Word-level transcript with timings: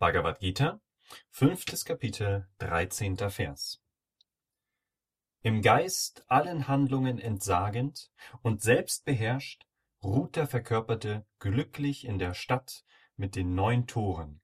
Bhagavad 0.00 0.40
Gita, 0.40 0.80
fünftes 1.28 1.84
Kapitel, 1.84 2.48
dreizehnter 2.56 3.28
Vers. 3.28 3.82
Im 5.42 5.60
Geist 5.60 6.24
allen 6.26 6.68
Handlungen 6.68 7.18
entsagend 7.18 8.10
und 8.40 8.62
selbst 8.62 9.04
beherrscht, 9.04 9.66
ruht 10.02 10.36
der 10.36 10.46
Verkörperte 10.46 11.26
glücklich 11.38 12.06
in 12.06 12.18
der 12.18 12.32
Stadt 12.32 12.82
mit 13.16 13.36
den 13.36 13.54
neun 13.54 13.86
Toren, 13.86 14.40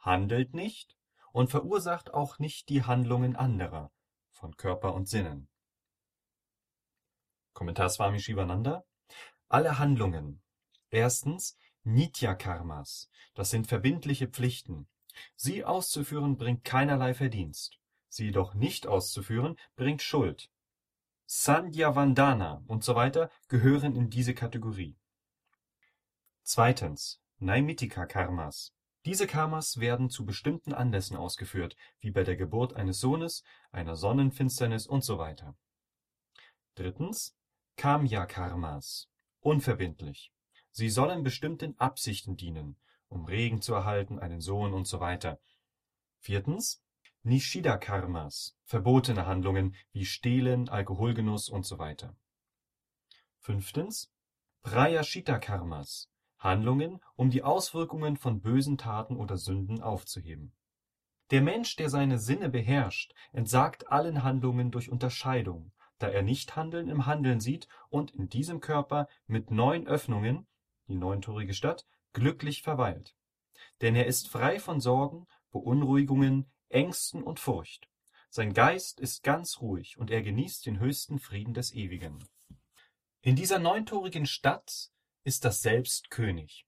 handelt 0.00 0.52
nicht 0.52 0.96
und 1.30 1.48
verursacht 1.48 2.12
auch 2.12 2.40
nicht 2.40 2.68
die 2.68 2.82
Handlungen 2.82 3.36
anderer 3.36 3.92
von 4.30 4.56
Körper 4.56 4.94
und 4.94 5.08
Sinnen. 5.08 5.48
Kommentar 7.52 7.88
Swami 7.88 8.18
Shivananda 8.18 8.84
Alle 9.48 9.78
Handlungen. 9.78 10.42
Erstens 10.90 11.56
Nitya-Karmas, 11.84 13.10
das 13.34 13.50
sind 13.50 13.66
verbindliche 13.66 14.28
Pflichten. 14.28 14.86
Sie 15.36 15.64
auszuführen 15.64 16.36
bringt 16.36 16.64
keinerlei 16.64 17.14
Verdienst. 17.14 17.78
Sie 18.08 18.26
jedoch 18.26 18.54
nicht 18.54 18.86
auszuführen 18.86 19.56
bringt 19.74 20.02
Schuld. 20.02 20.50
Sandhya 21.26 21.94
Vandana 21.96 22.62
und 22.66 22.84
so 22.84 22.94
weiter 22.94 23.30
gehören 23.48 23.96
in 23.96 24.10
diese 24.10 24.34
Kategorie. 24.34 24.96
Zweitens 26.42 27.20
Naimittika 27.38 28.06
Karmas. 28.06 28.72
Diese 29.04 29.26
Karmas 29.26 29.80
werden 29.80 30.10
zu 30.10 30.24
bestimmten 30.24 30.72
Anlässen 30.72 31.16
ausgeführt, 31.16 31.76
wie 32.00 32.10
bei 32.10 32.22
der 32.22 32.36
Geburt 32.36 32.74
eines 32.74 33.00
Sohnes, 33.00 33.42
einer 33.72 33.96
Sonnenfinsternis 33.96 34.86
und 34.86 35.04
so 35.04 35.18
weiter. 35.18 35.56
Drittens 36.74 37.34
Kamya 37.76 38.26
Karmas. 38.26 39.08
Unverbindlich. 39.40 40.32
Sie 40.72 40.88
sollen 40.88 41.22
bestimmten 41.22 41.78
Absichten 41.78 42.36
dienen, 42.36 42.76
um 43.08 43.26
Regen 43.26 43.60
zu 43.60 43.74
erhalten, 43.74 44.18
einen 44.18 44.40
Sohn 44.40 44.72
weiter. 45.00 45.38
Viertens 46.18 46.82
Nishida-Karmas, 47.24 48.56
verbotene 48.64 49.26
Handlungen 49.26 49.76
wie 49.92 50.06
Stehlen, 50.06 50.70
Alkoholgenuss 50.70 51.50
weiter. 51.78 52.16
Fünftens 53.38 54.10
Prayashita-Karmas, 54.62 56.08
Handlungen, 56.38 57.00
um 57.16 57.30
die 57.30 57.42
Auswirkungen 57.42 58.16
von 58.16 58.40
bösen 58.40 58.78
Taten 58.78 59.16
oder 59.16 59.36
Sünden 59.36 59.82
aufzuheben. 59.82 60.52
Der 61.30 61.42
Mensch, 61.42 61.76
der 61.76 61.90
seine 61.90 62.18
Sinne 62.18 62.48
beherrscht, 62.48 63.14
entsagt 63.32 63.88
allen 63.88 64.22
Handlungen 64.22 64.70
durch 64.70 64.90
Unterscheidung, 64.90 65.72
da 65.98 66.08
er 66.08 66.22
Nichthandeln 66.22 66.88
im 66.88 67.06
Handeln 67.06 67.40
sieht 67.40 67.68
und 67.90 68.10
in 68.12 68.28
diesem 68.28 68.60
Körper 68.60 69.06
mit 69.26 69.50
neun 69.50 69.86
Öffnungen 69.86 70.46
die 70.88 70.96
neuntorige 70.96 71.54
Stadt, 71.54 71.86
glücklich 72.12 72.62
verweilt. 72.62 73.14
Denn 73.80 73.94
er 73.94 74.06
ist 74.06 74.28
frei 74.28 74.58
von 74.58 74.80
Sorgen, 74.80 75.26
Beunruhigungen, 75.50 76.50
Ängsten 76.68 77.22
und 77.22 77.40
Furcht. 77.40 77.88
Sein 78.30 78.54
Geist 78.54 78.98
ist 78.98 79.22
ganz 79.22 79.60
ruhig 79.60 79.98
und 79.98 80.10
er 80.10 80.22
genießt 80.22 80.64
den 80.64 80.78
höchsten 80.78 81.18
Frieden 81.18 81.52
des 81.52 81.74
Ewigen. 81.74 82.24
In 83.20 83.36
dieser 83.36 83.58
neuntorigen 83.58 84.26
Stadt 84.26 84.90
ist 85.24 85.44
das 85.44 85.60
Selbst 85.60 86.10
König. 86.10 86.66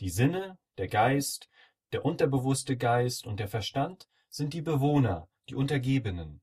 Die 0.00 0.08
Sinne, 0.08 0.58
der 0.78 0.88
Geist, 0.88 1.48
der 1.92 2.04
unterbewusste 2.04 2.76
Geist 2.76 3.26
und 3.26 3.38
der 3.40 3.48
Verstand 3.48 4.08
sind 4.28 4.54
die 4.54 4.62
Bewohner, 4.62 5.28
die 5.48 5.54
Untergebenen. 5.54 6.40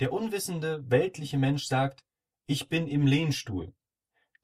Der 0.00 0.12
unwissende, 0.12 0.90
weltliche 0.90 1.38
Mensch 1.38 1.66
sagt, 1.66 2.04
ich 2.46 2.68
bin 2.68 2.86
im 2.86 3.06
Lehnstuhl, 3.06 3.74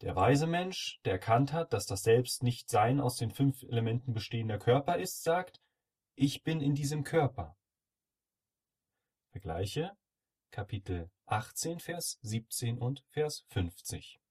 der 0.02 0.16
weise 0.16 0.46
Mensch, 0.46 1.00
der 1.04 1.12
erkannt 1.12 1.52
hat, 1.52 1.72
dass 1.72 1.86
das 1.86 2.02
Selbst 2.02 2.42
nicht 2.42 2.68
sein 2.68 3.00
aus 3.00 3.16
den 3.16 3.30
fünf 3.30 3.62
Elementen 3.62 4.12
bestehender 4.12 4.58
Körper 4.58 4.96
ist, 4.96 5.22
sagt, 5.22 5.60
ich 6.16 6.42
bin 6.42 6.60
in 6.60 6.74
diesem 6.74 7.04
Körper. 7.04 7.56
Vergleiche 9.30 9.96
Kapitel 10.50 11.10
18, 11.26 11.78
Vers 11.78 12.18
17 12.22 12.78
und 12.78 13.04
Vers 13.10 13.46
50. 13.48 14.21